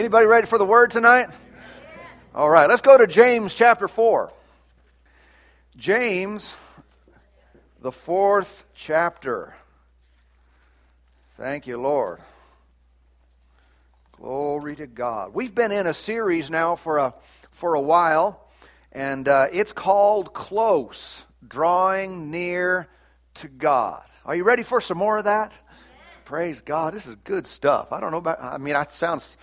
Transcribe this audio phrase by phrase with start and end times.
[0.00, 1.28] Anybody ready for the word tonight?
[2.34, 4.32] All right, let's go to James chapter 4.
[5.76, 6.56] James,
[7.82, 9.54] the fourth chapter.
[11.36, 12.20] Thank you, Lord.
[14.12, 15.34] Glory to God.
[15.34, 17.14] We've been in a series now for a
[17.50, 18.42] for a while,
[18.92, 22.88] and uh, it's called Close, Drawing Near
[23.34, 24.02] to God.
[24.24, 25.52] Are you ready for some more of that?
[26.24, 26.94] Praise God.
[26.94, 27.92] This is good stuff.
[27.92, 29.36] I don't know about, I mean, it sounds,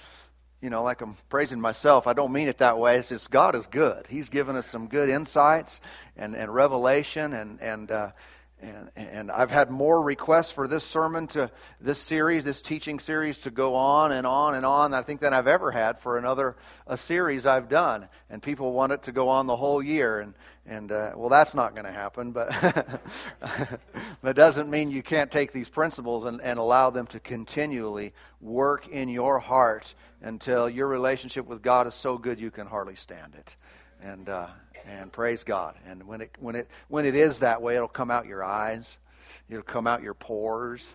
[0.61, 2.07] you know, like I'm praising myself.
[2.07, 2.97] I don't mean it that way.
[2.97, 4.07] It's just God is good.
[4.07, 5.79] He's given us some good insights
[6.15, 8.11] and, and revelation and, and, uh,
[8.59, 13.37] and, and I've had more requests for this sermon to this series, this teaching series
[13.39, 16.55] to go on and on and on, I think, than I've ever had for another
[16.87, 18.07] a series I've done.
[18.29, 20.19] And people want it to go on the whole year.
[20.19, 20.33] And,
[20.65, 22.31] and uh, well, that's not going to happen.
[22.31, 22.49] But
[24.23, 28.87] that doesn't mean you can't take these principles and, and allow them to continually work
[28.87, 33.35] in your heart until your relationship with God is so good you can hardly stand
[33.35, 33.55] it
[34.01, 34.47] and uh,
[34.85, 35.75] and praise God.
[35.87, 38.97] And when it when it when it is that way, it'll come out your eyes,
[39.49, 40.93] it'll come out your pores,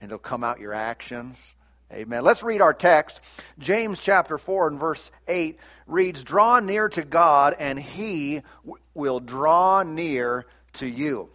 [0.00, 1.54] and it'll come out your actions.
[1.92, 2.24] Amen.
[2.24, 3.20] Let's read our text.
[3.60, 9.20] James chapter 4 and verse 8 reads, Draw near to God, and he w- will
[9.20, 11.28] draw near to you.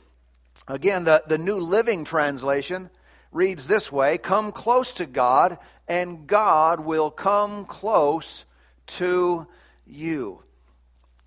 [0.67, 2.89] Again, the, the New Living Translation
[3.31, 8.43] reads this way Come close to God, and God will come close
[8.87, 9.47] to
[9.87, 10.43] you.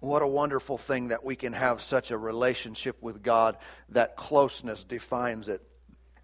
[0.04, 3.56] What a wonderful thing that we can have such a relationship with God
[3.88, 5.62] that closeness defines it.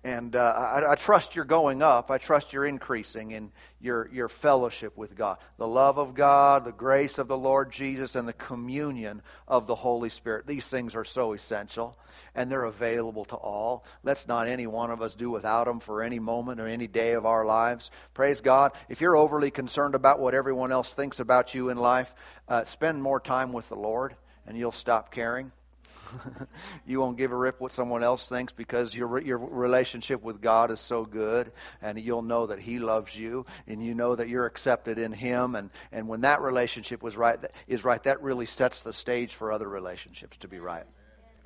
[0.03, 2.11] And uh, I, I, trust you're going up.
[2.11, 5.37] I trust you're increasing in your, your fellowship with God.
[5.59, 9.75] The love of God, the grace of the Lord Jesus, and the communion of the
[9.75, 10.47] Holy Spirit.
[10.47, 11.95] These things are so essential,
[12.35, 13.85] and they're available to all.
[14.03, 17.13] Let's not any one of us do without them for any moment or any day
[17.13, 17.91] of our lives.
[18.15, 18.73] Praise God.
[18.89, 22.15] If you're overly concerned about what everyone else thinks about you in life,
[22.49, 25.53] uh, spend more time with the Lord, and you'll stop caring.
[26.87, 30.71] you won't give a rip what someone else thinks because your your relationship with God
[30.71, 31.53] is so good,
[31.83, 35.55] and you'll know that He loves you, and you know that you're accepted in Him,
[35.55, 39.53] and and when that relationship was right is right, that really sets the stage for
[39.53, 40.87] other relationships to be right.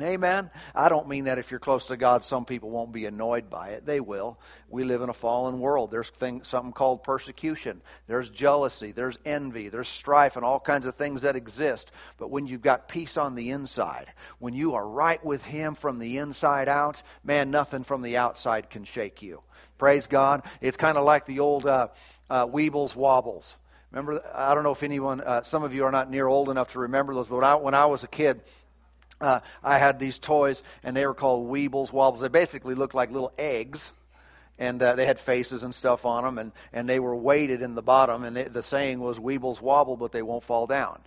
[0.02, 0.50] Amen.
[0.74, 3.70] I don't mean that if you're close to God, some people won't be annoyed by
[3.70, 3.86] it.
[3.86, 4.40] They will.
[4.68, 5.92] We live in a fallen world.
[5.92, 7.80] There's thing, something called persecution.
[8.08, 8.90] There's jealousy.
[8.90, 9.68] There's envy.
[9.68, 11.92] There's strife and all kinds of things that exist.
[12.18, 14.06] But when you've got peace on the inside,
[14.40, 18.70] when you are right with Him from the inside out, man, nothing from the outside
[18.70, 19.42] can shake you.
[19.78, 20.42] Praise God.
[20.60, 21.88] It's kind of like the old uh,
[22.28, 23.54] uh, Weebles Wobbles.
[23.92, 26.72] Remember, I don't know if anyone, uh, some of you are not near old enough
[26.72, 28.40] to remember those, but when I, when I was a kid,
[29.20, 32.20] uh, I had these toys, and they were called Weebles Wobbles.
[32.20, 33.92] They basically looked like little eggs,
[34.58, 37.74] and uh, they had faces and stuff on them, and, and they were weighted in
[37.74, 38.24] the bottom.
[38.24, 41.00] And they, the saying was, Weebles wobble, but they won't fall down.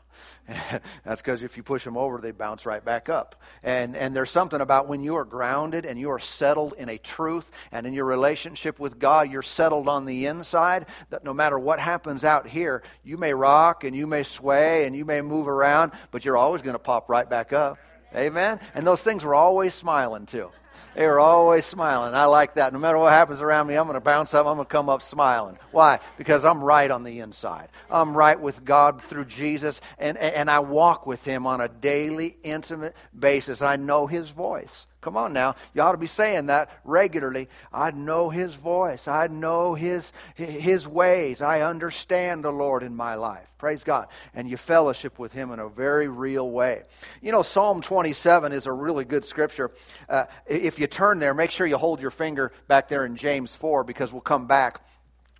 [1.03, 3.35] That's because if you push them over, they bounce right back up.
[3.63, 6.97] And, and there's something about when you are grounded and you are settled in a
[6.97, 11.59] truth and in your relationship with God, you're settled on the inside, that no matter
[11.59, 15.47] what happens out here, you may rock and you may sway and you may move
[15.47, 17.77] around, but you're always going to pop right back up.
[18.15, 18.59] Amen?
[18.73, 20.49] And those things were always smiling too.
[20.95, 22.15] They were always smiling.
[22.15, 22.73] I like that.
[22.73, 24.47] No matter what happens around me, I'm going to bounce up.
[24.47, 25.59] I'm going to come up smiling.
[25.71, 25.99] Why?
[26.17, 27.67] Because I'm right on the inside.
[27.91, 32.35] I'm right with God through Jesus, and, and I walk with Him on a daily,
[32.41, 33.61] intimate basis.
[33.61, 34.87] I know His voice.
[35.07, 35.55] Come on now.
[35.73, 37.47] You ought to be saying that regularly.
[37.71, 39.07] I know His voice.
[39.07, 41.41] I know His, His ways.
[41.41, 43.47] I understand the Lord in my life.
[43.57, 44.09] Praise God.
[44.33, 46.83] And you fellowship with Him in a very real way.
[47.21, 49.71] You know, Psalm 27 is a really good scripture.
[50.09, 53.55] Uh, if you turn there, make sure you hold your finger back there in James
[53.55, 54.81] 4 because we'll come back.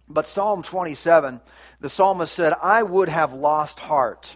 [0.07, 1.41] But Psalm 27,
[1.81, 4.33] the psalmist said, I would have lost heart.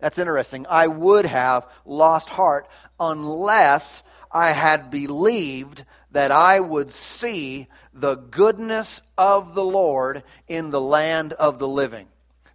[0.00, 0.66] That's interesting.
[0.68, 2.66] I would have lost heart
[2.98, 10.80] unless I had believed that I would see the goodness of the Lord in the
[10.80, 12.06] land of the living.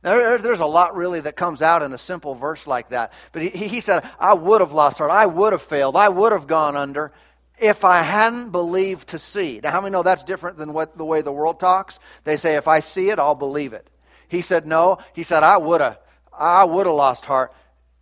[0.04, 3.12] Now, there's a lot really that comes out in a simple verse like that.
[3.32, 5.10] But he, he said, I would have lost heart.
[5.10, 5.96] I would have failed.
[5.96, 7.12] I would have gone under
[7.58, 9.60] if I hadn't believed to see.
[9.64, 11.98] Now, how many know that's different than what the way the world talks?
[12.24, 13.90] They say, if I see it, I'll believe it.
[14.28, 15.00] He said, no.
[15.14, 15.98] He said, I would have,
[16.38, 17.52] I would have lost heart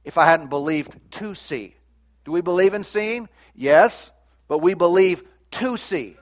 [0.03, 1.73] if I hadn't believed to see.
[2.25, 3.27] Do we believe in seeing?
[3.55, 4.09] Yes,
[4.47, 6.15] but we believe to see.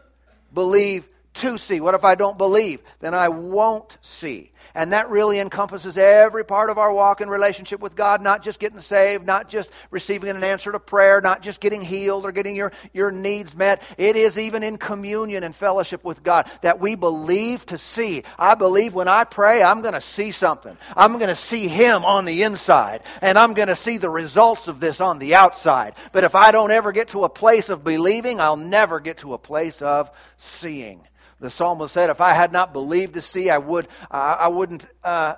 [0.54, 1.08] Believe
[1.42, 1.80] to see.
[1.82, 2.80] What if I don't believe?
[3.00, 4.52] Then I won't see.
[4.74, 8.60] And that really encompasses every part of our walk in relationship with God, not just
[8.60, 12.56] getting saved, not just receiving an answer to prayer, not just getting healed or getting
[12.56, 13.84] your, your needs met.
[13.98, 18.24] It is even in communion and fellowship with God that we believe to see.
[18.38, 20.78] I believe when I pray, I'm going to see something.
[20.96, 24.68] I'm going to see Him on the inside, and I'm going to see the results
[24.68, 25.96] of this on the outside.
[26.14, 29.34] But if I don't ever get to a place of believing, I'll never get to
[29.34, 31.02] a place of seeing.
[31.42, 33.88] The psalmist said, "If I had not believed to see, I would.
[34.10, 35.36] Uh, I wouldn't." Uh,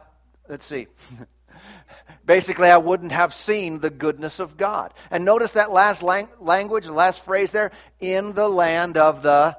[0.48, 0.88] let's see.
[2.26, 4.94] Basically, I wouldn't have seen the goodness of God.
[5.10, 9.58] And notice that last lang- language, the last phrase there, in the land of the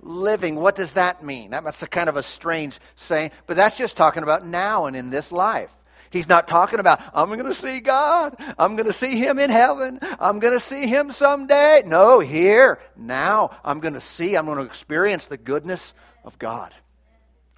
[0.00, 0.56] living.
[0.56, 1.50] What does that mean?
[1.50, 5.10] That's a kind of a strange saying, but that's just talking about now and in
[5.10, 5.70] this life.
[6.12, 8.36] He's not talking about, I'm going to see God.
[8.58, 9.98] I'm going to see Him in heaven.
[10.20, 11.82] I'm going to see Him someday.
[11.86, 16.72] No, here, now, I'm going to see, I'm going to experience the goodness of God.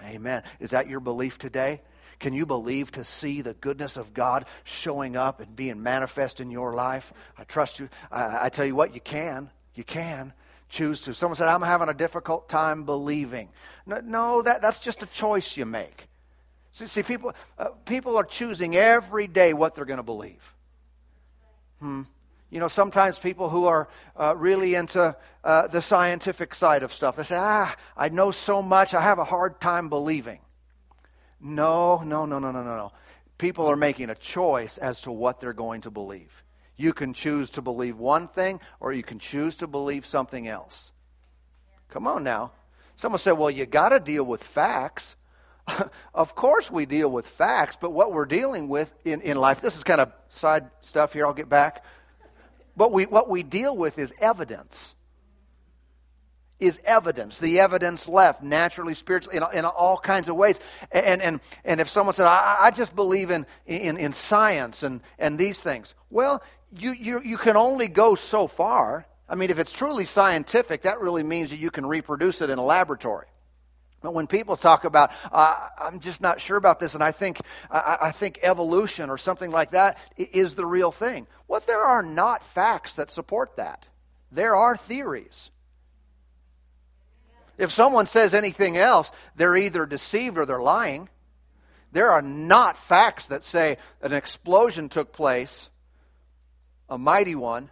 [0.01, 0.43] Amen.
[0.59, 1.81] Is that your belief today?
[2.19, 6.49] Can you believe to see the goodness of God showing up and being manifest in
[6.49, 7.11] your life?
[7.37, 7.89] I trust you.
[8.11, 9.49] I, I tell you what, you can.
[9.73, 10.31] You can
[10.69, 11.13] choose to.
[11.13, 13.49] Someone said, I'm having a difficult time believing.
[13.85, 16.07] No, no that, that's just a choice you make.
[16.75, 20.43] See, see people, uh, people are choosing every day what they're going to believe.
[21.79, 22.01] Hmm.
[22.49, 23.87] You know, sometimes people who are
[24.17, 28.61] uh, really into uh, the scientific side of stuff, they say, ah, I know so
[28.61, 30.41] much, I have a hard time believing.
[31.39, 32.91] No, no, no, no, no, no, no.
[33.37, 36.43] People are making a choice as to what they're going to believe.
[36.75, 40.91] You can choose to believe one thing, or you can choose to believe something else.
[41.91, 42.51] Come on now.
[42.97, 45.15] Someone said, well, you got to deal with facts.
[46.13, 49.77] of course we deal with facts, but what we're dealing with in, in life, this
[49.77, 51.85] is kind of side stuff here, I'll get back.
[52.77, 54.93] But we, what we deal with is evidence.
[56.59, 57.39] Is evidence.
[57.39, 60.59] The evidence left, naturally, spiritually, in, in all kinds of ways.
[60.91, 65.01] And, and, and if someone said, I, I just believe in, in, in science and,
[65.19, 66.41] and these things, well,
[66.77, 69.05] you, you, you can only go so far.
[69.27, 72.57] I mean, if it's truly scientific, that really means that you can reproduce it in
[72.57, 73.27] a laboratory.
[74.11, 77.97] When people talk about, uh, I'm just not sure about this, and I think, I,
[78.01, 81.27] I think evolution or something like that is the real thing.
[81.47, 83.85] Well, there are not facts that support that.
[84.31, 85.49] There are theories.
[87.57, 91.09] If someone says anything else, they're either deceived or they're lying.
[91.91, 95.69] There are not facts that say an explosion took place,
[96.89, 97.69] a mighty one,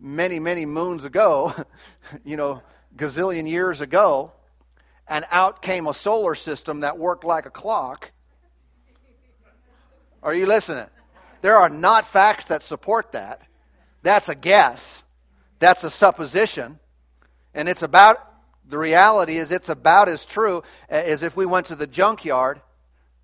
[0.00, 1.54] many, many moons ago,
[2.24, 2.62] you know,
[2.96, 4.32] gazillion years ago
[5.08, 8.10] and out came a solar system that worked like a clock.
[10.22, 10.86] Are you listening?
[11.40, 13.42] There are not facts that support that.
[14.02, 15.02] That's a guess.
[15.58, 16.78] That's a supposition.
[17.54, 18.18] And it's about,
[18.68, 22.60] the reality is it's about as true as if we went to the junkyard,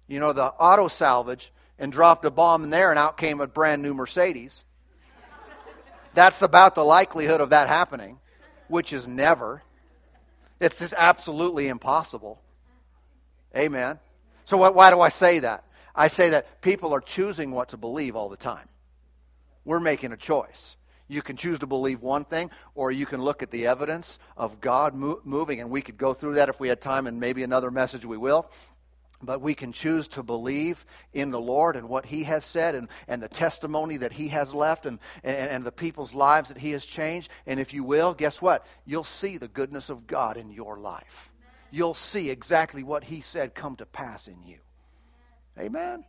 [0.08, 3.46] you know, the auto salvage, and dropped a bomb in there and out came a
[3.46, 4.64] brand new Mercedes.
[6.14, 8.18] That's about the likelihood of that happening,
[8.66, 9.62] which is never.
[10.60, 12.40] It's just absolutely impossible.
[13.56, 13.98] Amen.
[14.44, 15.64] So why do I say that?
[15.94, 18.68] I say that people are choosing what to believe all the time.
[19.64, 20.76] We're making a choice.
[21.08, 24.60] You can choose to believe one thing, or you can look at the evidence of
[24.60, 27.70] God moving, and we could go through that if we had time, and maybe another
[27.70, 28.50] message we will.
[29.20, 32.88] But we can choose to believe in the Lord and what He has said and,
[33.08, 36.70] and the testimony that He has left and, and, and the people's lives that He
[36.70, 37.28] has changed.
[37.46, 38.64] And if you will, guess what?
[38.86, 41.32] You'll see the goodness of God in your life.
[41.70, 44.58] You'll see exactly what He said come to pass in you.
[45.58, 46.04] Amen?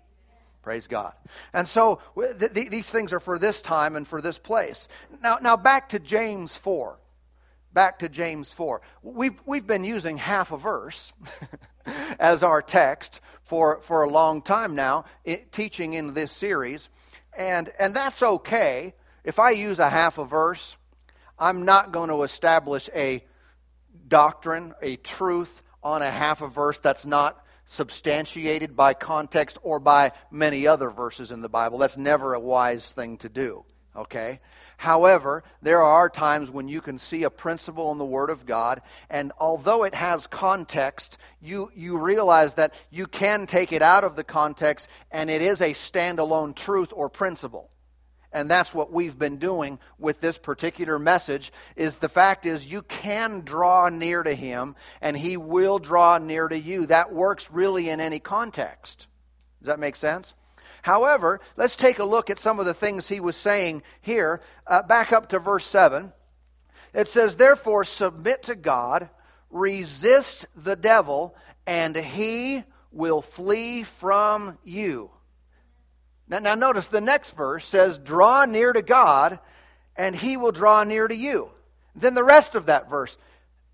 [0.62, 1.14] Praise God.
[1.54, 4.88] And so th- th- these things are for this time and for this place.
[5.24, 6.98] Now, now back to James 4
[7.73, 8.81] back to James 4.
[9.04, 11.11] We've, we've been using half a verse
[12.19, 16.90] as our text for, for a long time now, it, teaching in this series.
[17.38, 18.94] And, and that's okay.
[19.23, 20.76] If I use a half a verse,
[21.38, 23.21] I'm not going to establish a
[24.07, 30.11] doctrine, a truth on a half a verse that's not substantiated by context or by
[30.31, 31.78] many other verses in the Bible.
[31.78, 33.64] That's never a wise thing to do.
[34.00, 34.40] Okay?
[34.78, 38.80] However, there are times when you can see a principle in the Word of God,
[39.10, 44.16] and although it has context, you, you realize that you can take it out of
[44.16, 47.70] the context, and it is a standalone truth or principle.
[48.32, 52.84] And that's what we've been doing with this particular message is the fact is you
[52.84, 56.86] can draw near to him and he will draw near to you.
[56.86, 59.08] That works really in any context.
[59.62, 60.36] Does that make sense?
[60.81, 64.42] However, let's take a look at some of the things he was saying here.
[64.66, 66.12] Uh, back up to verse 7.
[66.94, 69.09] It says, Therefore, submit to God,
[69.50, 71.36] resist the devil,
[71.68, 75.12] and he will flee from you.
[76.28, 79.40] Now, now notice the next verse says, Draw near to God,
[79.95, 81.50] and he will draw near to you.
[81.95, 83.16] Then the rest of that verse,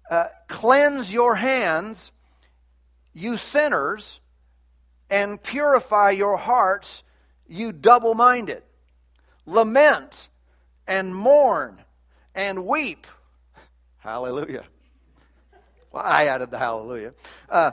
[0.10, 2.12] uh, Cleanse your hands,
[3.14, 4.20] you sinners,
[5.10, 7.04] and purify your hearts,
[7.48, 8.64] you double minded.
[9.46, 10.28] Lament
[10.88, 11.80] and mourn
[12.34, 13.08] and weep.
[14.00, 14.64] Hallelujah.
[15.92, 17.14] Well, I added the hallelujah.
[17.50, 17.72] Uh,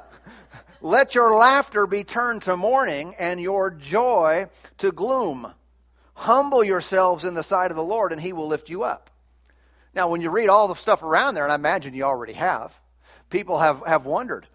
[0.80, 4.46] let your laughter be turned to mourning and your joy
[4.78, 5.52] to gloom.
[6.14, 9.10] Humble yourselves in the sight of the Lord, and he will lift you up.
[9.94, 12.78] Now, when you read all the stuff around there, and I imagine you already have,
[13.28, 14.46] people have, have wondered,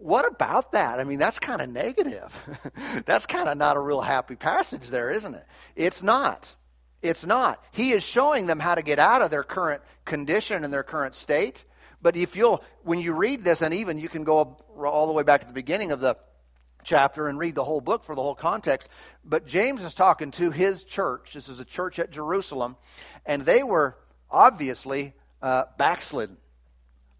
[0.00, 1.00] what about that?
[1.00, 2.60] I mean, that's kind of negative.
[3.06, 5.44] that's kind of not a real happy passage there, isn't it?
[5.74, 6.54] It's not.
[7.02, 7.62] It's not.
[7.72, 11.14] He is showing them how to get out of their current condition and their current
[11.14, 11.62] state.
[12.02, 15.22] But if you'll, when you read this, and even you can go all the way
[15.22, 16.16] back to the beginning of the
[16.84, 18.88] chapter and read the whole book for the whole context.
[19.24, 21.34] But James is talking to his church.
[21.34, 22.76] This is a church at Jerusalem,
[23.24, 23.96] and they were
[24.30, 26.36] obviously uh, backslidden.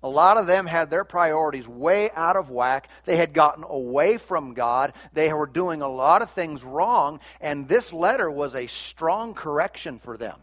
[0.02, 2.88] A lot of them had their priorities way out of whack.
[3.06, 4.92] They had gotten away from God.
[5.12, 9.98] They were doing a lot of things wrong, and this letter was a strong correction
[9.98, 10.38] for them.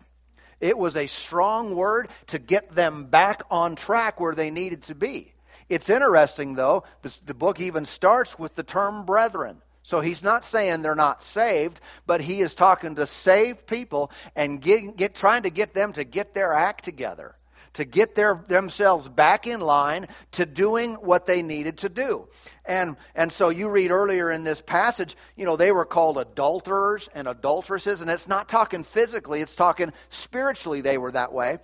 [0.60, 4.95] It was a strong word to get them back on track where they needed to
[4.95, 5.33] be.
[5.69, 9.62] It's interesting, though, this, the book even starts with the term brethren.
[9.83, 14.62] So he's not saying they're not saved, but he is talking to saved people and
[14.62, 17.36] get, get, trying to get them to get their act together
[17.73, 22.27] to get their, themselves back in line to doing what they needed to do.
[22.65, 27.09] And, and so you read earlier in this passage, you know, they were called adulterers
[27.13, 31.57] and adulteresses, and it's not talking physically, it's talking spiritually they were that way.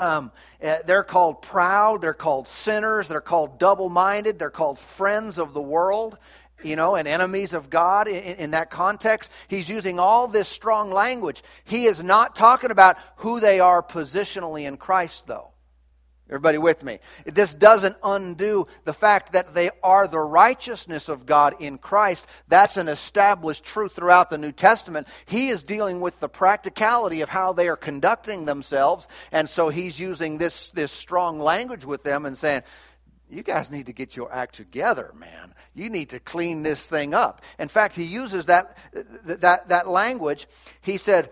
[0.00, 0.30] Um,
[0.60, 5.54] eh, they're called proud, they're called sinners, they're called double minded, they're called friends of
[5.54, 6.16] the world
[6.62, 9.30] you know, and enemies of God in, in, that context.
[9.48, 11.42] He's using all this strong language.
[11.64, 15.50] He is not talking about who they are positionally in Christ, though.
[16.30, 16.98] Everybody with me?
[17.24, 22.26] This doesn't undo the fact that they are the righteousness of God in Christ.
[22.48, 25.08] That's an established truth throughout the New Testament.
[25.24, 29.98] He is dealing with the practicality of how they are conducting themselves, and so he's
[29.98, 32.62] using this, this strong language with them and saying,
[33.30, 35.54] you guys need to get your act together, man.
[35.74, 37.42] You need to clean this thing up.
[37.58, 38.76] In fact, he uses that,
[39.24, 40.46] that, that language.
[40.80, 41.30] He said,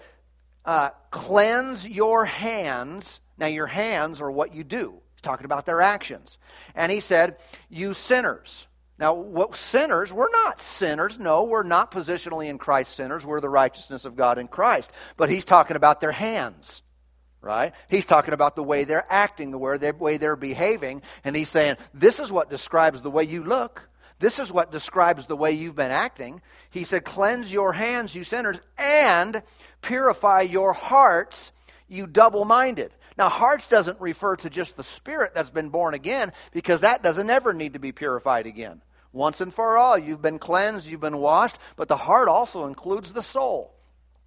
[0.65, 3.21] uh, cleanse your hands.
[3.39, 5.01] Now, your hands are what you do.
[5.15, 6.39] He's talking about their actions.
[6.75, 7.37] And he said,
[7.71, 8.67] you sinners.
[8.99, 11.19] Now, what sinners, we're not sinners.
[11.19, 13.27] No, we're not positionally in Christ sinners.
[13.27, 14.91] We're the righteousness of God in Christ.
[15.17, 16.83] But he's talking about their hands
[17.47, 17.73] right?
[17.89, 22.19] He's talking about the way they're acting, the way they're behaving, and he's saying, this
[22.19, 23.89] is what describes the way you look.
[24.19, 26.41] This is what describes the way you've been acting.
[26.71, 29.43] He said, Cleanse your hands, you sinners, and
[29.83, 31.53] purify your hearts,
[31.87, 32.93] you double minded.
[33.19, 37.31] Now, hearts doesn't refer to just the spirit that's been born again, because that doesn't
[37.31, 38.83] ever need to be purified again.
[39.13, 43.13] Once and for all, you've been cleansed, you've been washed, but the heart also includes
[43.13, 43.76] the soul.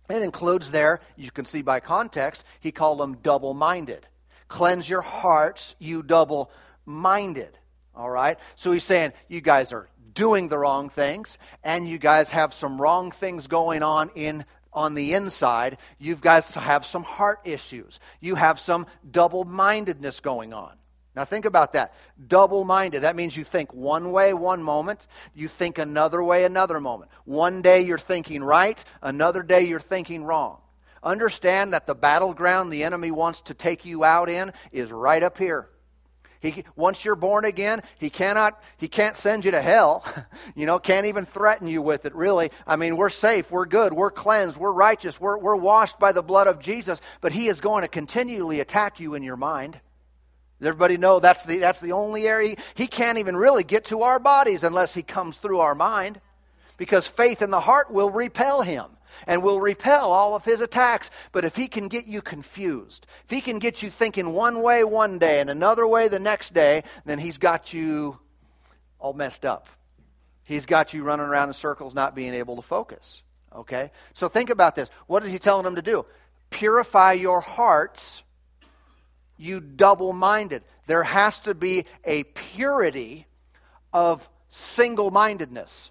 [0.10, 4.06] It includes there, you can see by context, he called them double minded.
[4.48, 6.52] Cleanse your hearts, you double
[6.86, 7.56] minded.
[7.96, 8.40] All right?
[8.56, 12.82] So he's saying, you guys are doing the wrong things, and you guys have some
[12.82, 15.78] wrong things going on in on the inside.
[16.00, 18.00] You guys have some heart issues.
[18.20, 20.79] You have some double mindedness going on.
[21.16, 21.94] Now think about that.
[22.28, 23.02] Double minded.
[23.02, 27.12] That means you think one way one moment, you think another way another moment.
[27.26, 30.60] One day you're thinking right, another day you're thinking wrong.
[31.02, 35.38] Understand that the battleground the enemy wants to take you out in is right up
[35.38, 35.70] here.
[36.42, 40.06] He, once you're born again, he cannot, he can't send you to hell.
[40.56, 42.52] you know, can't even threaten you with it, really.
[42.66, 46.24] I mean, we're safe, we're good, we're cleansed, we're righteous, we're, we're washed by the
[46.24, 49.80] blood of Jesus, but he is going to continually attack you in your mind.
[50.60, 52.58] Does everybody know that's the, that's the only area?
[52.76, 56.20] He can't even really get to our bodies unless he comes through our mind.
[56.78, 58.86] Because faith in the heart will repel him
[59.28, 61.10] and will repel all of his attacks.
[61.32, 64.84] But if he can get you confused, if he can get you thinking one way
[64.84, 68.18] one day and another way the next day, then he's got you
[69.00, 69.68] all messed up.
[70.44, 73.22] He's got you running around in circles, not being able to focus.
[73.56, 73.90] Okay?
[74.14, 74.90] So think about this.
[75.08, 76.06] What is he telling them to do?
[76.50, 78.24] Purify your hearts
[79.40, 80.64] you double minded.
[80.86, 83.26] There has to be a purity
[83.94, 85.90] of single mindedness,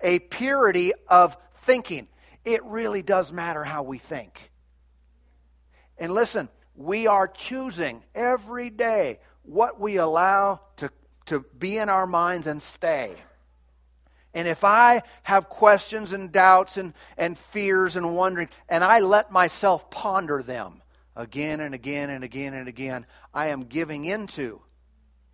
[0.00, 2.06] a purity of thinking.
[2.44, 4.50] It really does matter how we think.
[5.98, 10.90] And listen, we are choosing every day what we allow to,
[11.26, 13.16] to be in our minds and stay.
[14.34, 19.32] And if I have questions and doubts and, and fears and wondering, and I let
[19.32, 20.80] myself ponder them
[21.18, 24.62] again and again and again and again, I am giving into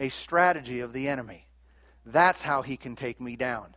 [0.00, 1.46] a strategy of the enemy.
[2.06, 3.76] That's how he can take me down.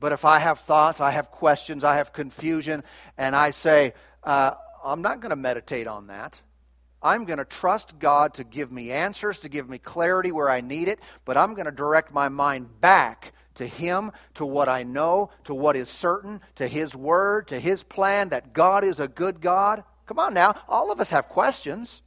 [0.00, 2.82] But if I have thoughts, I have questions, I have confusion,
[3.16, 4.54] and I say, uh,
[4.84, 6.38] I'm not going to meditate on that.
[7.00, 10.60] I'm going to trust God to give me answers, to give me clarity where I
[10.60, 14.82] need it, but I'm going to direct my mind back to Him, to what I
[14.82, 19.06] know, to what is certain, to His Word, to His plan, that God is a
[19.06, 19.84] good God.
[20.06, 22.02] Come on now, all of us have questions.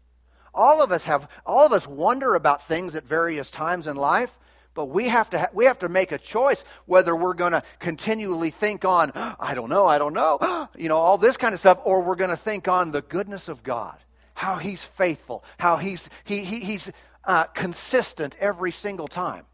[0.53, 4.35] All of us have, all of us wonder about things at various times in life.
[4.73, 7.63] But we have to ha- we have to make a choice whether we're going to
[7.79, 11.59] continually think on I don't know, I don't know, you know, all this kind of
[11.59, 13.97] stuff, or we're going to think on the goodness of God,
[14.35, 16.91] how He's faithful, how He's he, he He's
[17.23, 19.45] uh, consistent every single time.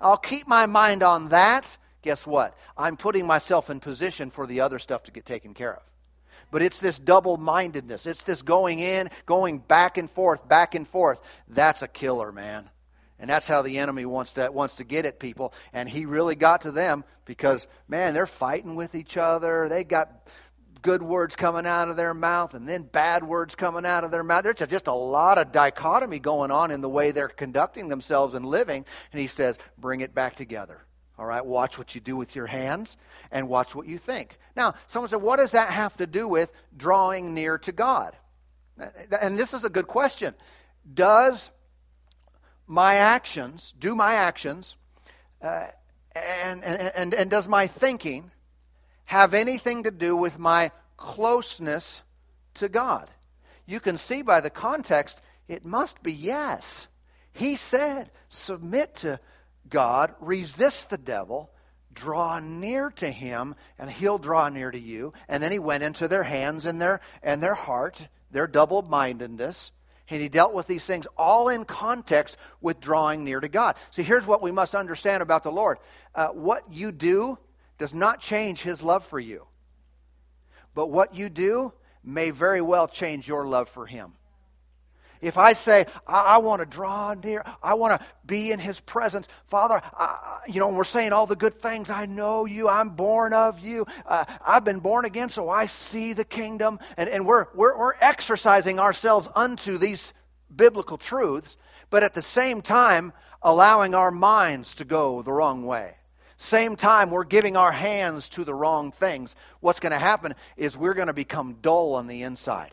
[0.00, 1.76] I'll keep my mind on that.
[2.02, 2.56] Guess what?
[2.76, 5.82] I'm putting myself in position for the other stuff to get taken care of.
[6.50, 8.06] But it's this double mindedness.
[8.06, 11.20] It's this going in, going back and forth, back and forth.
[11.48, 12.68] That's a killer, man.
[13.18, 15.52] And that's how the enemy wants to wants to get at people.
[15.72, 19.68] And he really got to them because man, they're fighting with each other.
[19.68, 20.28] They got
[20.82, 24.22] good words coming out of their mouth and then bad words coming out of their
[24.22, 24.44] mouth.
[24.44, 28.46] There's just a lot of dichotomy going on in the way they're conducting themselves and
[28.46, 28.84] living.
[29.12, 30.80] And he says, bring it back together.
[31.18, 32.96] All right, watch what you do with your hands
[33.32, 34.38] and watch what you think.
[34.54, 38.14] Now, someone said, what does that have to do with drawing near to God?
[39.20, 40.34] And this is a good question.
[40.92, 41.50] Does
[42.68, 44.76] my actions, do my actions,
[45.42, 45.66] uh,
[46.14, 48.30] and, and, and does my thinking
[49.04, 52.00] have anything to do with my closeness
[52.54, 53.10] to God?
[53.66, 56.86] You can see by the context, it must be yes.
[57.32, 59.18] He said, submit to
[59.70, 61.50] God, resist the devil,
[61.92, 65.12] draw near to him, and he'll draw near to you.
[65.28, 69.72] And then he went into their hands and their and their heart, their double mindedness,
[70.10, 73.76] and he dealt with these things all in context with drawing near to God.
[73.90, 75.78] So here's what we must understand about the Lord
[76.14, 77.38] uh, what you do
[77.78, 79.46] does not change his love for you,
[80.74, 84.14] but what you do may very well change your love for him.
[85.20, 88.78] If I say, I, I want to draw near, I want to be in His
[88.80, 91.90] presence, Father, I, you know, we're saying all the good things.
[91.90, 92.68] I know you.
[92.68, 93.86] I'm born of you.
[94.06, 96.78] Uh, I've been born again, so I see the kingdom.
[96.96, 100.12] And, and we're, we're, we're exercising ourselves unto these
[100.54, 101.56] biblical truths,
[101.90, 105.94] but at the same time, allowing our minds to go the wrong way.
[106.40, 109.34] Same time, we're giving our hands to the wrong things.
[109.60, 112.70] What's going to happen is we're going to become dull on the inside.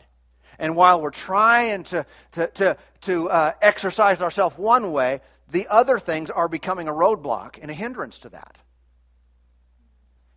[0.58, 5.98] And while we're trying to, to, to, to uh, exercise ourselves one way, the other
[5.98, 8.56] things are becoming a roadblock and a hindrance to that.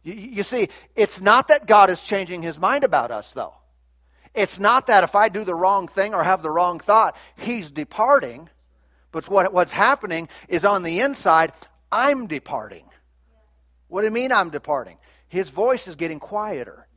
[0.04, 3.54] You, you see, it's not that God is changing his mind about us, though.
[4.34, 7.72] It's not that if I do the wrong thing or have the wrong thought, he's
[7.72, 8.50] departing.
[9.12, 11.52] But what, what's happening is on the inside,
[11.92, 12.86] I'm departing.
[13.88, 14.98] What do you mean I'm departing?
[15.28, 16.88] His voice is getting quieter.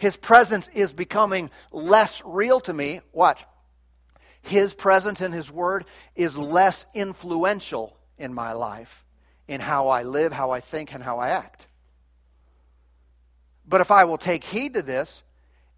[0.00, 3.02] His presence is becoming less real to me.
[3.12, 3.44] What?
[4.40, 5.84] His presence and His Word
[6.16, 9.04] is less influential in my life,
[9.46, 11.66] in how I live, how I think, and how I act.
[13.68, 15.22] But if I will take heed to this,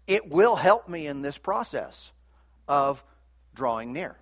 [0.07, 2.09] it will help me in this process
[2.65, 3.03] of
[3.53, 4.15] drawing near.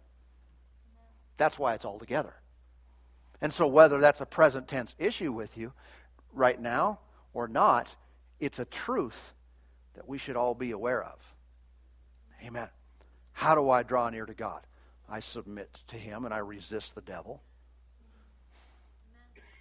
[1.37, 2.33] That's why it's all together.
[3.39, 5.73] And so, whether that's a present tense issue with you
[6.33, 6.97] right now
[7.35, 7.87] or not,
[8.39, 9.33] it's a truth
[9.95, 11.19] that we should all be aware of.
[12.45, 12.69] Amen.
[13.33, 14.61] How do I draw near to God?
[15.09, 17.41] I submit to Him and I resist the devil.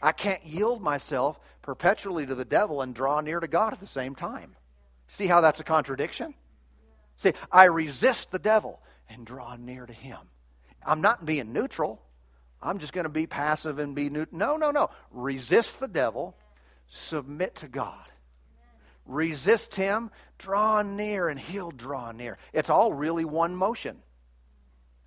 [0.03, 3.87] I can't yield myself perpetually to the devil and draw near to God at the
[3.87, 4.55] same time.
[5.09, 6.35] See how that's a contradiction?
[7.17, 10.19] See, I resist the devil and draw near to Him.
[10.87, 12.01] I'm not being neutral.
[12.63, 14.39] I'm just going to be passive and be neutral.
[14.39, 14.91] No, no, no.
[15.11, 16.37] Resist the devil,
[16.89, 18.05] submit to God.
[19.07, 22.39] Resist him, draw near, and he'll draw near.
[22.53, 24.01] It's all really one motion.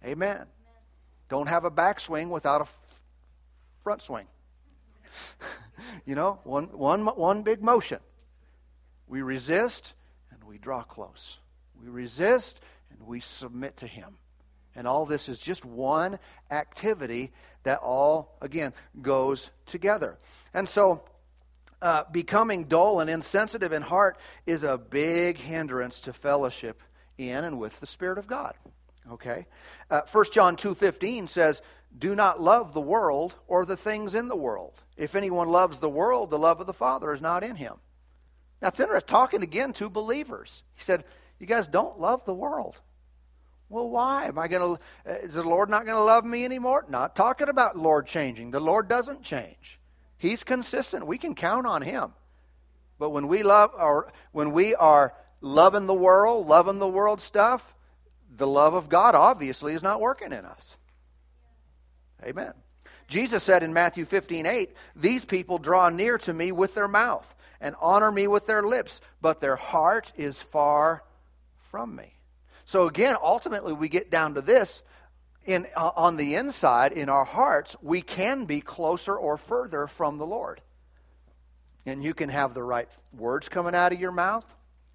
[0.04, 0.36] Amen.
[0.36, 0.48] Amen.
[1.30, 3.02] Don't have a backswing without a f-
[3.84, 4.28] front swing.
[6.06, 8.00] you know, one, one, one big motion.
[9.08, 9.94] We resist
[10.32, 11.38] and we draw close.
[11.82, 12.60] We resist
[12.92, 14.18] and we submit to him.
[14.76, 16.18] And all this is just one
[16.50, 17.32] activity
[17.64, 20.18] that all, again, goes together.
[20.54, 21.04] And so
[21.84, 26.82] uh, becoming dull and insensitive in heart is a big hindrance to fellowship
[27.18, 28.56] in and with the Spirit of God.
[29.12, 29.46] Okay?
[29.92, 31.62] Uh, 1 John 2.15 says,
[31.96, 34.74] Do not love the world or the things in the world.
[34.96, 37.74] If anyone loves the world, the love of the Father is not in him.
[38.62, 39.10] That's interesting.
[39.10, 40.64] Talking again to believers.
[40.76, 41.04] He said,
[41.38, 42.80] You guys don't love the world.
[43.68, 44.28] Well, why?
[44.28, 45.12] Am I going to?
[45.12, 46.86] Uh, is the Lord not going to love me anymore?
[46.88, 48.52] Not talking about Lord changing.
[48.52, 49.80] The Lord doesn't change.
[50.24, 51.06] He's consistent.
[51.06, 52.14] We can count on Him.
[52.98, 57.62] But when we love, or when we are loving the world, loving the world stuff,
[58.34, 60.78] the love of God obviously is not working in us.
[62.24, 62.54] Amen.
[63.10, 67.28] Jesus said in Matthew 15, 8, These people draw near to me with their mouth
[67.60, 71.04] and honor me with their lips, but their heart is far
[71.72, 72.14] from me.
[72.64, 74.82] So again, ultimately, we get down to this.
[75.46, 80.18] In, uh, on the inside, in our hearts, we can be closer or further from
[80.18, 80.62] the Lord.
[81.86, 84.46] And you can have the right words coming out of your mouth,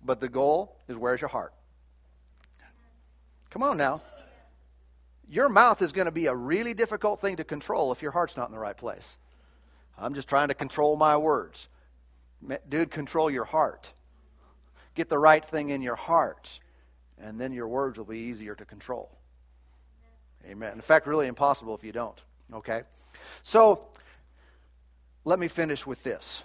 [0.03, 1.53] but the goal is where's your heart?
[3.51, 4.01] Come on now.
[5.29, 8.37] Your mouth is going to be a really difficult thing to control if your heart's
[8.37, 9.17] not in the right place.
[9.99, 11.69] I'm just trying to control my words.
[12.69, 13.91] Dude, control your heart.
[14.95, 16.59] Get the right thing in your heart,
[17.21, 19.11] and then your words will be easier to control.
[20.46, 20.72] Amen.
[20.72, 22.20] In fact, really impossible if you don't.
[22.53, 22.83] Okay?
[23.42, 23.87] So,
[25.24, 26.42] let me finish with this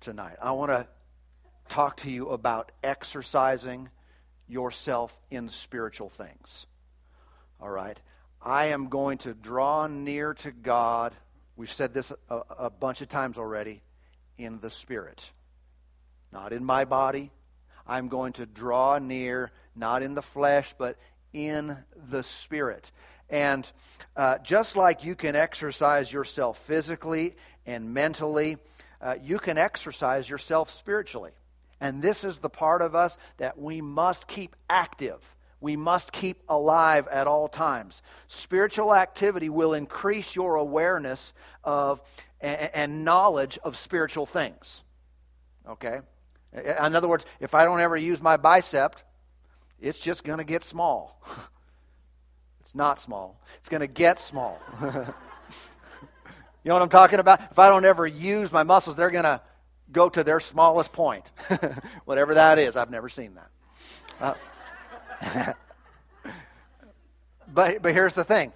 [0.00, 0.36] tonight.
[0.40, 0.86] I want to
[1.68, 3.88] talk to you about exercising
[4.48, 6.66] yourself in spiritual things.
[7.60, 7.98] All right?
[8.42, 11.14] I am going to draw near to God.
[11.56, 13.80] We've said this a, a, bunch of times already
[14.36, 15.30] in the Spirit,
[16.32, 17.30] not in my body.
[17.86, 20.98] I'm going to draw near, not in the flesh, but
[21.32, 21.76] in
[22.10, 22.90] the Spirit.
[23.34, 23.68] And
[24.14, 27.34] uh, just like you can exercise yourself physically
[27.66, 28.58] and mentally,
[29.00, 31.32] uh, you can exercise yourself spiritually.
[31.80, 35.18] And this is the part of us that we must keep active.
[35.60, 38.02] We must keep alive at all times.
[38.28, 41.32] Spiritual activity will increase your awareness
[41.64, 42.00] of
[42.40, 44.80] and knowledge of spiritual things.
[45.68, 45.98] Okay?
[46.52, 48.94] In other words, if I don't ever use my bicep,
[49.80, 51.20] it's just going to get small.
[52.64, 53.38] it's not small.
[53.58, 54.58] It's going to get small.
[54.80, 54.88] you
[56.64, 57.42] know what I'm talking about?
[57.50, 59.42] If I don't ever use my muscles, they're going to
[59.92, 61.30] go to their smallest point,
[62.06, 62.74] whatever that is.
[62.74, 64.34] I've never seen that.
[65.28, 65.52] Uh,
[67.52, 68.50] but but here's the thing: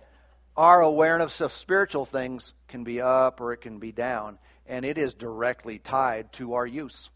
[0.57, 4.97] our awareness of spiritual things can be up or it can be down, and it
[4.97, 7.11] is directly tied to our use.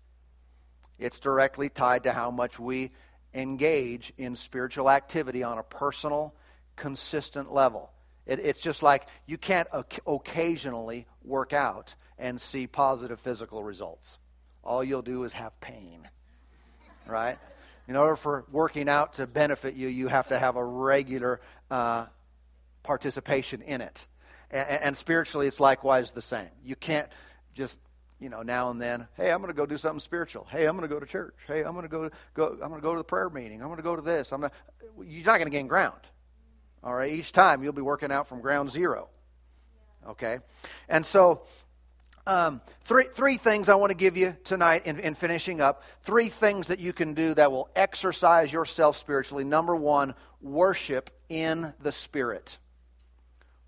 [0.98, 2.90] It's directly tied to how much we
[3.32, 6.34] engage in spiritual activity on a personal,
[6.76, 7.90] consistent level.
[8.26, 9.68] It, it's just like you can't
[10.06, 14.18] occasionally work out and see positive physical results.
[14.62, 16.08] All you'll do is have pain,
[17.06, 17.38] right?
[17.88, 22.06] In order for working out to benefit you, you have to have a regular uh,
[22.84, 24.06] participation in it.
[24.50, 26.50] And, and spiritually, it's likewise the same.
[26.64, 27.08] You can't
[27.54, 27.78] just
[28.22, 30.46] you know, now and then, hey, I'm going to go do something spiritual.
[30.48, 31.34] Hey, I'm going to go to church.
[31.48, 32.50] Hey, I'm going to go go.
[32.52, 33.60] I'm going to go to the prayer meeting.
[33.60, 34.32] I'm going to go to this.
[34.32, 34.42] I'm.
[34.42, 34.52] Gonna,
[35.04, 35.98] you're not going to gain ground.
[36.82, 37.12] All right.
[37.12, 39.08] Each time you'll be working out from ground zero.
[40.08, 40.38] Okay.
[40.88, 41.42] And so
[42.26, 45.82] um, three, three things I want to give you tonight in, in finishing up.
[46.02, 49.44] Three things that you can do that will exercise yourself spiritually.
[49.44, 52.56] Number one, worship in the Spirit.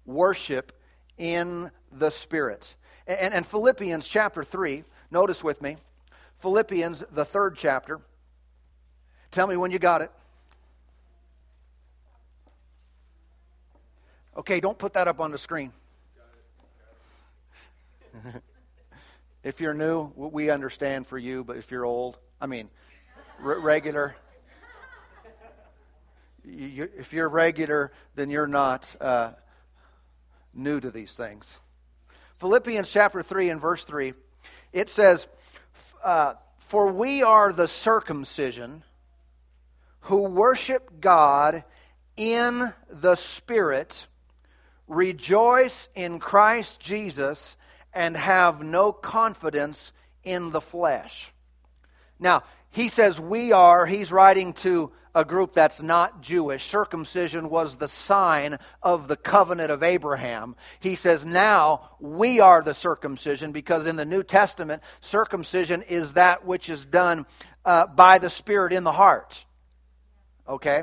[0.06, 0.72] Worship
[1.18, 2.74] in the Spirit.
[3.06, 5.76] And, and Philippians chapter 3, notice with me.
[6.38, 8.00] Philippians, the third chapter.
[9.32, 10.12] Tell me when you got it.
[14.36, 15.72] Okay, don't put that up on the screen.
[19.44, 22.68] if you're new, we understand for you, but if you're old, I mean,
[23.42, 24.16] r- regular.
[26.44, 29.30] You, if you're regular, then you're not uh,
[30.52, 31.58] new to these things.
[32.38, 34.14] Philippians chapter 3 and verse 3,
[34.72, 35.28] it says,
[36.02, 38.82] uh, For we are the circumcision
[40.00, 41.62] who worship God
[42.16, 44.06] in the Spirit,
[44.86, 47.56] rejoice in Christ Jesus,
[47.94, 49.92] and have no confidence
[50.24, 51.32] in the flesh.
[52.18, 56.64] Now, he says we are, he's writing to a group that's not Jewish.
[56.64, 60.56] Circumcision was the sign of the covenant of Abraham.
[60.80, 66.44] He says now we are the circumcision because in the New Testament, circumcision is that
[66.44, 67.26] which is done
[67.64, 69.44] uh, by the Spirit in the heart.
[70.48, 70.82] Okay?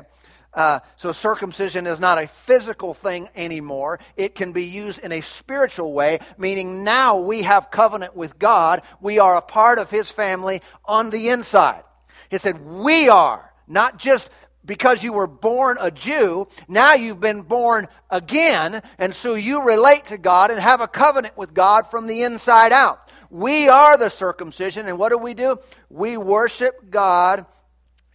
[0.54, 4.00] Uh, so circumcision is not a physical thing anymore.
[4.16, 8.82] It can be used in a spiritual way, meaning now we have covenant with God.
[9.00, 11.82] We are a part of His family on the inside.
[12.30, 14.28] He said, we are, not just
[14.64, 20.06] because you were born a Jew, now you've been born again, and so you relate
[20.06, 23.00] to God and have a covenant with God from the inside out.
[23.30, 25.58] We are the circumcision, and what do we do?
[25.88, 27.46] We worship God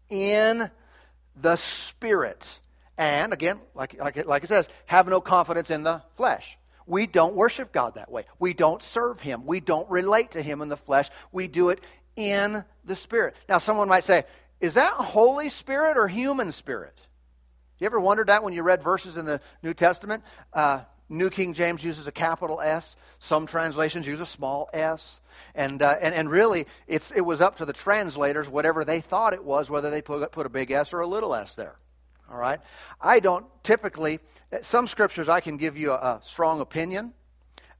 [0.10, 0.69] in
[1.41, 2.60] the Spirit.
[2.97, 6.58] And again, like, like, like it says, have no confidence in the flesh.
[6.86, 8.26] We don't worship God that way.
[8.39, 9.45] We don't serve Him.
[9.45, 11.10] We don't relate to Him in the flesh.
[11.32, 11.80] We do it
[12.15, 13.36] in the Spirit.
[13.47, 14.23] Now, someone might say,
[14.60, 16.95] is that Holy Spirit or human spirit?
[17.80, 20.23] You ever wondered that when you read verses in the New Testament?
[20.52, 22.96] Uh, New King James uses a capital S.
[23.20, 25.22] Some translations use a small s.
[25.56, 29.34] And, uh, and, and really, it's, it was up to the translators, whatever they thought
[29.34, 31.76] it was, whether they put, put a big S or a little s there.
[32.30, 32.60] All right?
[33.00, 34.20] I don't typically,
[34.62, 37.13] some scriptures I can give you a, a strong opinion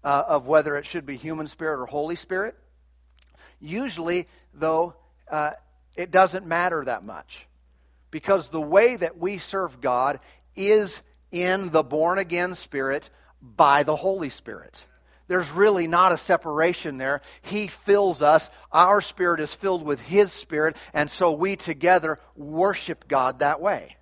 [0.04, 2.56] uh, of whether it should be human spirit or Holy Spirit.
[3.60, 4.94] Usually, though,
[5.30, 5.52] uh,
[5.98, 7.46] it doesn't matter that much.
[8.10, 10.20] Because the way that we serve God
[10.56, 13.10] is in the born again spirit
[13.42, 14.84] by the Holy Spirit.
[15.28, 17.22] There's really not a separation there.
[17.42, 18.50] He fills us.
[18.72, 23.98] Our spirit is filled with His spirit, and so we together worship God that way.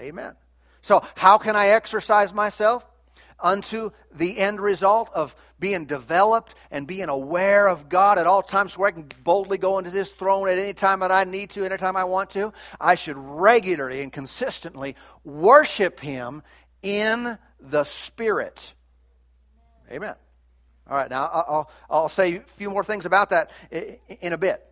[0.00, 0.34] Amen.
[0.82, 2.84] So, how can I exercise myself?
[3.42, 8.78] Unto the end result of being developed and being aware of God at all times
[8.78, 11.64] where I can boldly go into His throne at any time that I need to,
[11.64, 12.52] anytime I want to.
[12.80, 16.42] I should regularly and consistently worship Him
[16.82, 18.72] in the Spirit.
[19.90, 20.14] Amen.
[20.88, 23.50] All right, now I'll, I'll say a few more things about that
[24.20, 24.62] in a bit.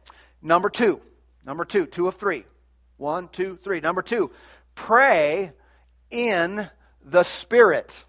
[0.43, 1.01] Number two.
[1.47, 1.87] Number two.
[1.87, 2.45] Two of three.
[2.97, 3.81] One, two, three.
[3.81, 4.31] Number two.
[4.75, 5.53] Pray
[6.11, 6.69] in
[7.05, 8.05] the Spirit.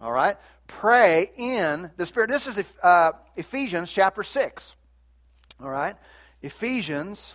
[0.00, 0.36] All right?
[0.66, 2.30] Pray in the Spirit.
[2.30, 4.76] This is uh, Ephesians chapter 6.
[5.60, 5.96] All right?
[6.40, 7.34] Ephesians,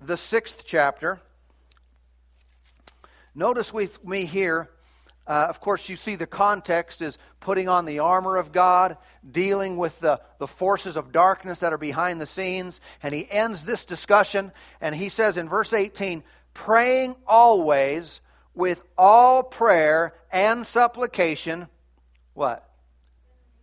[0.00, 1.20] the sixth chapter.
[3.34, 4.68] Notice with me here,
[5.28, 8.96] uh, of course, you see the context is putting on the armor of God,
[9.28, 12.80] dealing with the, the forces of darkness that are behind the scenes.
[13.02, 18.20] And he ends this discussion, and he says in verse 18, praying always
[18.56, 21.68] with all prayer and supplication,
[22.34, 22.68] what?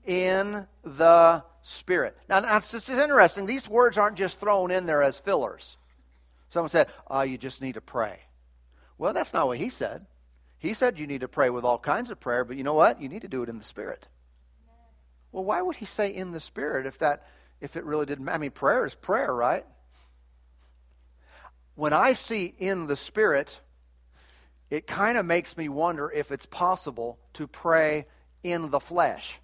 [0.06, 2.16] In the Spirit.
[2.30, 3.46] Now, this is interesting.
[3.46, 5.76] These words aren't just thrown in there as fillers.
[6.50, 8.20] Someone said, oh, you just need to pray.
[8.98, 10.06] Well, that's not what he said.
[10.60, 13.02] He said you need to pray with all kinds of prayer, but you know what?
[13.02, 14.08] You need to do it in the Spirit.
[15.32, 17.28] Well, why would he say in the Spirit if that
[17.60, 19.66] if it really didn't I mean prayer is prayer, right?
[21.76, 23.60] When I see in the Spirit,
[24.74, 28.08] it kind of makes me wonder if it's possible to pray
[28.42, 29.40] in the flesh.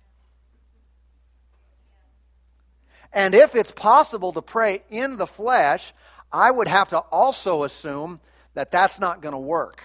[3.13, 5.93] And if it's possible to pray in the flesh,
[6.33, 8.19] I would have to also assume
[8.55, 9.83] that that's not going to work.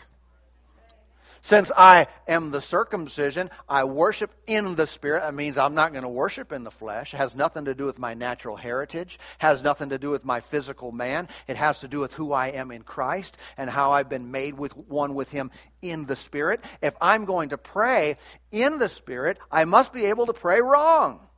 [1.45, 5.21] Since I am the circumcision, I worship in the Spirit.
[5.21, 7.13] That means I'm not going to worship in the flesh.
[7.13, 10.41] It has nothing to do with my natural heritage, has nothing to do with my
[10.41, 11.29] physical man.
[11.47, 14.55] It has to do with who I am in Christ and how I've been made
[14.55, 15.51] with one with Him
[15.83, 16.65] in the Spirit.
[16.81, 18.17] If I'm going to pray
[18.51, 21.29] in the Spirit, I must be able to pray wrong.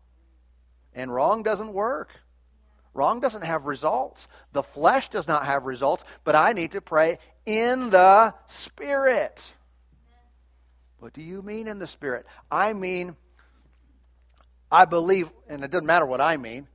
[0.94, 2.10] And wrong doesn't work.
[2.94, 4.28] Wrong doesn't have results.
[4.52, 9.42] The flesh does not have results, but I need to pray in the Spirit.
[10.98, 12.26] What do you mean in the Spirit?
[12.50, 13.16] I mean,
[14.70, 16.66] I believe, and it doesn't matter what I mean,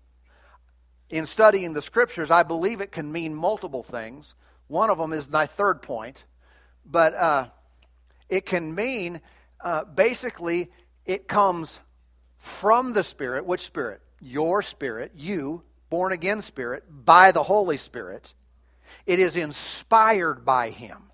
[1.10, 4.36] in studying the Scriptures, I believe it can mean multiple things.
[4.68, 6.24] One of them is my third point,
[6.86, 7.48] but uh,
[8.30, 9.22] it can mean
[9.60, 10.72] uh, basically
[11.06, 11.78] it comes
[12.38, 13.46] from the Spirit.
[13.46, 14.02] Which Spirit?
[14.22, 18.34] Your Spirit, you, born again Spirit, by the Holy Spirit.
[19.06, 21.11] It is inspired by Him.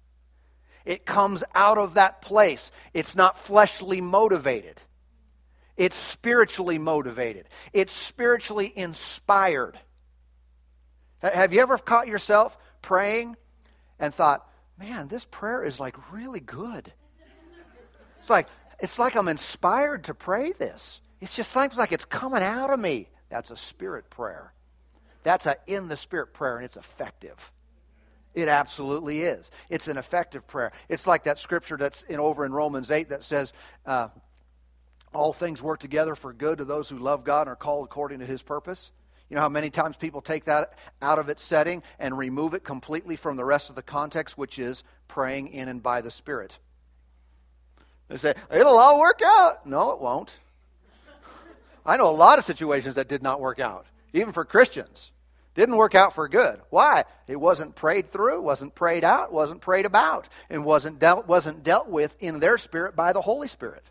[0.88, 2.72] It comes out of that place.
[2.94, 4.80] It's not fleshly motivated.
[5.76, 7.46] It's spiritually motivated.
[7.74, 9.78] It's spiritually inspired.
[11.22, 13.36] Have you ever caught yourself praying
[14.00, 14.48] and thought,
[14.80, 16.90] man, this prayer is like really good?
[18.20, 18.48] It's like,
[18.80, 21.02] it's like I'm inspired to pray this.
[21.20, 23.10] It just seems like it's coming out of me.
[23.28, 24.54] That's a spirit prayer.
[25.24, 27.52] That's a in the spirit prayer, and it's effective.
[28.38, 29.50] It absolutely is.
[29.68, 30.72] It's an effective prayer.
[30.90, 33.52] It's like that scripture that's in, over in Romans 8 that says,
[33.84, 34.10] uh,
[35.12, 38.20] All things work together for good to those who love God and are called according
[38.20, 38.92] to his purpose.
[39.28, 42.64] You know how many times people take that out of its setting and remove it
[42.64, 46.56] completely from the rest of the context, which is praying in and by the Spirit?
[48.08, 49.66] They say, it'll all work out.
[49.66, 50.32] No, it won't.
[51.84, 55.12] I know a lot of situations that did not work out, even for Christians
[55.58, 56.62] Didn't work out for good.
[56.70, 57.04] Why?
[57.26, 61.90] It wasn't prayed through, wasn't prayed out, wasn't prayed about, and wasn't dealt, wasn't dealt
[61.90, 63.82] with in their spirit by the Holy Spirit.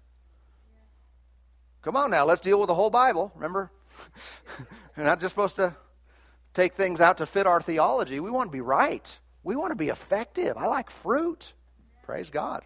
[1.83, 3.33] Come on now, let's deal with the whole Bible.
[3.35, 3.69] Remember?
[4.97, 5.77] We're not just supposed to
[6.55, 8.21] take things out to fit our theology.
[8.21, 9.19] We want to be right.
[9.43, 10.57] We want to be effective.
[10.57, 11.53] I like fruit.
[12.05, 12.63] Praise God.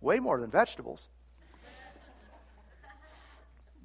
[0.00, 1.06] Way more than vegetables.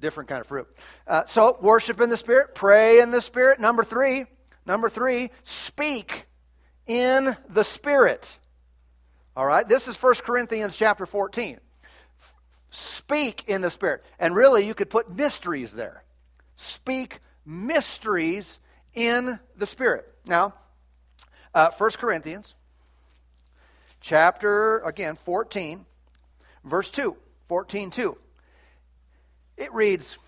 [0.00, 0.68] Different kind of fruit.
[1.06, 3.60] Uh, so, worship in the Spirit, pray in the Spirit.
[3.60, 4.24] Number three,
[4.66, 6.26] number three, speak
[6.86, 8.36] in the Spirit.
[9.36, 11.58] All right, this is 1 Corinthians chapter 14.
[12.70, 14.02] Speak in the Spirit.
[14.18, 16.02] And really, you could put mysteries there.
[16.56, 18.58] Speak mysteries
[18.94, 20.06] in the Spirit.
[20.24, 20.54] Now,
[21.54, 22.54] uh, 1 Corinthians
[24.00, 25.84] chapter, again, 14,
[26.64, 27.16] verse 2.
[27.48, 28.18] 14, 2.
[29.56, 30.18] It reads,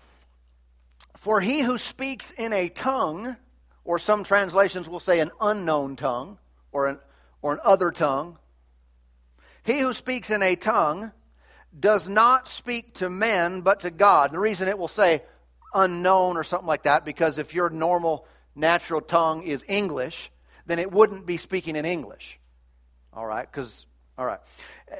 [1.17, 3.35] For he who speaks in a tongue,
[3.89, 6.37] or some translations will say an unknown tongue,
[6.71, 6.99] or an,
[7.41, 8.37] or an other tongue,
[9.63, 11.11] he who speaks in a tongue
[11.79, 14.31] does not speak to men, but to God.
[14.31, 15.23] The reason it will say
[15.73, 20.29] unknown or something like that, because if your normal natural tongue is English,
[20.67, 22.39] then it wouldn't be speaking in English.
[23.11, 23.51] All right?
[23.51, 23.87] Because,
[24.19, 24.39] all right.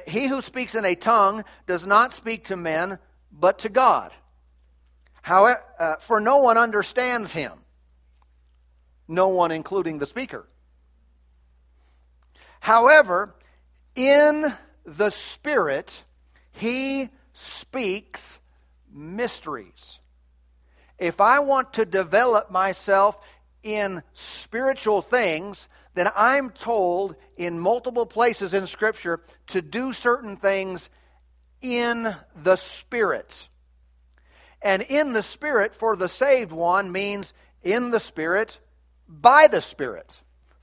[0.08, 2.98] He who speaks in a tongue does not speak to men,
[3.30, 4.10] but to God.
[5.22, 7.52] However, uh, for no one understands him.
[9.10, 10.46] No one, including the speaker.
[12.60, 13.34] However,
[13.96, 16.04] in the Spirit,
[16.52, 18.38] he speaks
[18.92, 19.98] mysteries.
[20.96, 23.20] If I want to develop myself
[23.64, 30.88] in spiritual things, then I'm told in multiple places in Scripture to do certain things
[31.60, 33.48] in the Spirit.
[34.62, 37.32] And in the Spirit for the saved one means
[37.64, 38.56] in the Spirit
[39.10, 40.20] by the Spirit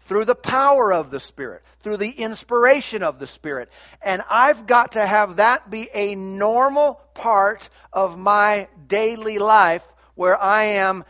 [0.07, 3.69] through the power of the Spirit, through the inspiration of the Spirit.
[4.01, 9.83] And I've got to have that be a normal part of my daily life
[10.15, 11.03] where I am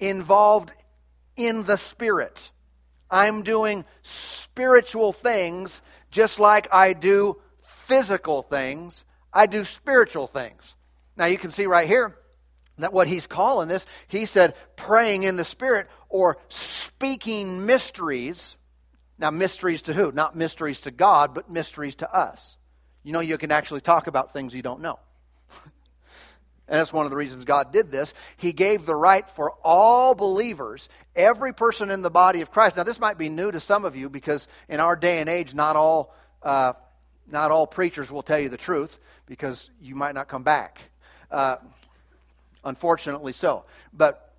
[0.00, 0.72] involved
[1.36, 2.50] in the Spirit.
[3.08, 9.04] I'm doing spiritual things just like I do physical things.
[9.32, 10.74] I do spiritual things.
[11.16, 12.16] Now you can see right here
[12.82, 18.56] that what he's calling this, he said praying in the Spirit or speaking mysteries.
[19.18, 20.12] Now, mysteries to who?
[20.12, 22.56] Not mysteries to God, but mysteries to us.
[23.02, 24.98] You know, you can actually talk about things you don't know.
[26.68, 28.14] and that's one of the reasons God did this.
[28.36, 32.76] He gave the right for all believers, every person in the body of Christ.
[32.76, 35.54] Now, this might be new to some of you because in our day and age,
[35.54, 36.74] not all, uh,
[37.26, 40.80] not all preachers will tell you the truth because you might not come back.
[41.30, 41.56] Uh,
[42.64, 43.64] unfortunately so.
[43.92, 44.32] But,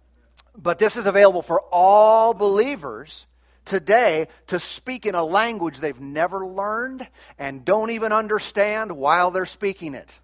[0.57, 3.25] but this is available for all believers
[3.65, 7.07] today to speak in a language they've never learned
[7.39, 10.19] and don't even understand while they're speaking it.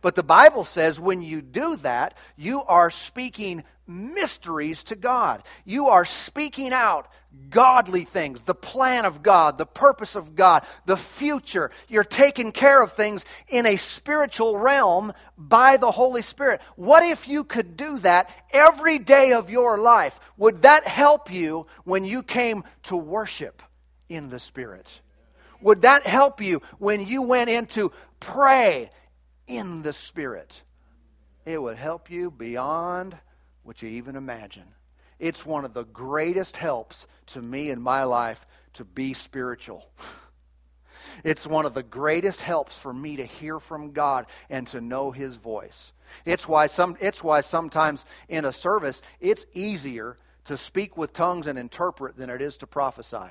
[0.00, 5.42] But the Bible says when you do that, you are speaking mysteries to God.
[5.64, 7.08] You are speaking out
[7.48, 11.70] godly things, the plan of God, the purpose of God, the future.
[11.88, 16.60] You're taking care of things in a spiritual realm by the Holy Spirit.
[16.76, 20.18] What if you could do that every day of your life?
[20.36, 23.62] Would that help you when you came to worship
[24.08, 25.00] in the Spirit?
[25.60, 28.90] Would that help you when you went in to pray
[29.46, 30.62] in the Spirit.
[31.44, 33.16] It would help you beyond
[33.64, 34.66] what you even imagine.
[35.18, 38.44] It's one of the greatest helps to me in my life
[38.74, 39.88] to be spiritual.
[41.24, 45.10] It's one of the greatest helps for me to hear from God and to know
[45.10, 45.92] His voice.
[46.24, 51.46] It's why some it's why sometimes in a service it's easier to speak with tongues
[51.46, 53.30] and interpret than it is to prophesy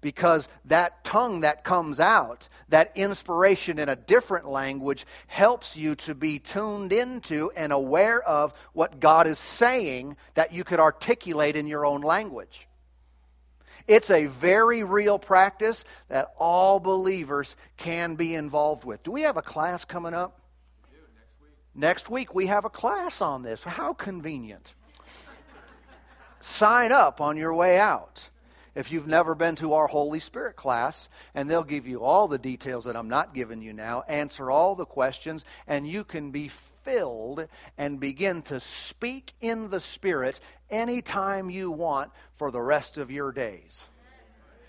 [0.00, 6.14] because that tongue that comes out, that inspiration in a different language, helps you to
[6.14, 11.66] be tuned into and aware of what God is saying that you could articulate in
[11.66, 12.66] your own language.
[13.86, 19.02] It's a very real practice that all believers can be involved with.
[19.02, 20.40] Do we have a class coming up?
[20.90, 21.50] We do, next, week.
[21.74, 23.62] next week we have a class on this.
[23.62, 24.72] How convenient.
[26.40, 28.29] Sign up on your way out
[28.74, 32.38] if you've never been to our Holy Spirit class, and they'll give you all the
[32.38, 36.48] details that I'm not giving you now, answer all the questions, and you can be
[36.84, 37.46] filled
[37.76, 40.38] and begin to speak in the Spirit
[40.70, 43.88] anytime you want for the rest of your days.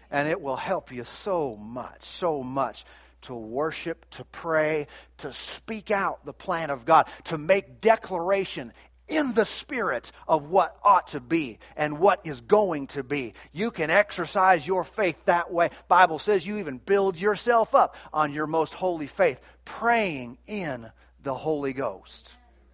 [0.10, 2.84] And it will help you so much, so much
[3.24, 4.88] to worship, to pray,
[5.20, 8.74] to speak out the plan of God, to make declaration
[9.08, 13.34] in the spirit of what ought to be and what is going to be.
[13.52, 15.70] You can exercise your faith that way.
[15.88, 20.90] Bible says you even build yourself up on your most holy faith, praying in
[21.24, 22.34] the Holy Ghost.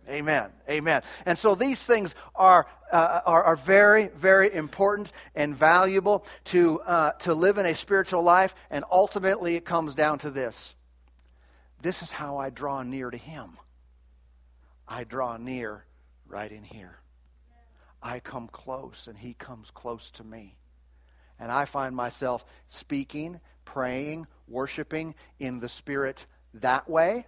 [0.10, 0.50] Amen.
[0.70, 1.02] Amen.
[1.26, 7.12] And so these things are, uh, are, are, very, very important and valuable to, uh,
[7.20, 8.56] to live in a spiritual life.
[8.70, 10.74] And ultimately, it comes down to this
[11.82, 13.58] this is how I draw near to Him.
[14.88, 15.84] I draw near
[16.28, 16.98] right in here.
[18.02, 20.56] I come close, and He comes close to me.
[21.40, 26.26] And I find myself speaking, praying, worshiping in the Spirit
[26.56, 27.26] that way,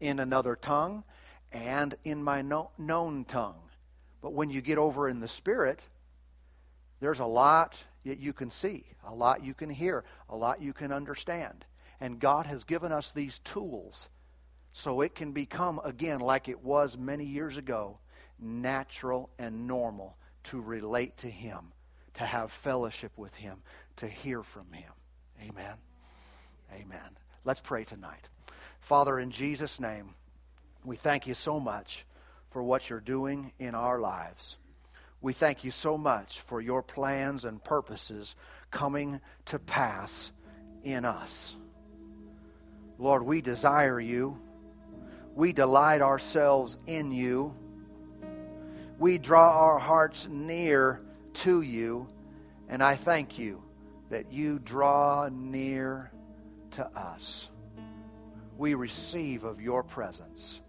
[0.00, 1.04] in another tongue
[1.52, 3.60] and in my no, known tongue.
[4.20, 5.80] But when you get over in the Spirit,
[7.00, 10.72] there's a lot that you can see, a lot you can hear, a lot you
[10.72, 11.64] can understand.
[12.00, 14.08] And God has given us these tools
[14.72, 17.96] so it can become, again, like it was many years ago,
[18.38, 21.72] natural and normal to relate to Him,
[22.14, 23.58] to have fellowship with Him,
[23.96, 24.92] to hear from Him.
[25.42, 25.74] Amen.
[26.72, 27.10] Amen.
[27.44, 28.28] Let's pray tonight.
[28.80, 30.14] Father, in Jesus' name,
[30.84, 32.04] we thank you so much
[32.50, 34.56] for what you're doing in our lives.
[35.20, 38.36] We thank you so much for your plans and purposes
[38.70, 40.30] coming to pass
[40.82, 41.54] in us.
[42.98, 44.38] Lord, we desire you.
[45.34, 47.54] We delight ourselves in you.
[48.98, 51.00] We draw our hearts near
[51.34, 52.06] to you.
[52.68, 53.60] And I thank you
[54.10, 56.10] that you draw near
[56.72, 57.48] to us.
[58.56, 60.60] We receive of your presence.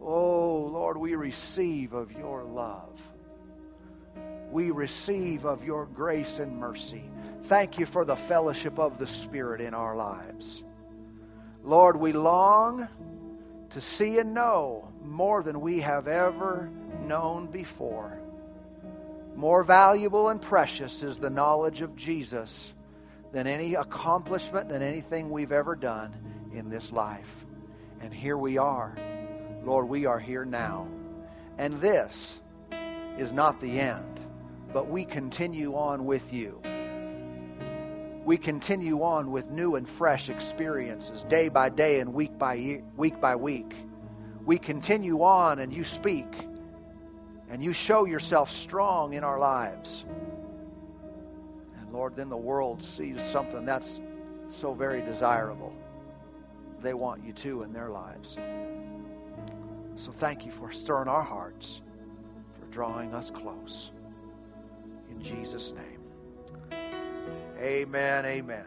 [0.00, 3.00] Oh, Lord, we receive of your love.
[4.50, 7.04] We receive of your grace and mercy.
[7.44, 10.62] Thank you for the fellowship of the Spirit in our lives.
[11.62, 12.88] Lord, we long
[13.70, 16.70] to see and know more than we have ever
[17.04, 18.18] known before.
[19.36, 22.72] More valuable and precious is the knowledge of Jesus
[23.32, 26.14] than any accomplishment, than anything we've ever done
[26.52, 27.44] in this life.
[28.00, 28.96] And here we are.
[29.64, 30.88] Lord, we are here now.
[31.58, 32.38] And this
[33.18, 34.20] is not the end,
[34.72, 36.60] but we continue on with you.
[38.24, 43.20] We continue on with new and fresh experiences, day by day and week by week
[43.20, 43.74] by week.
[44.44, 46.26] We continue on and you speak
[47.48, 50.04] and you show yourself strong in our lives.
[51.80, 54.00] And Lord, then the world sees something that's
[54.48, 55.74] so very desirable.
[56.82, 58.36] They want you too in their lives.
[59.96, 61.80] So thank you for stirring our hearts,
[62.58, 63.90] for drawing us close.
[65.10, 66.00] In Jesus' name.
[67.60, 68.26] Amen.
[68.26, 68.66] Amen.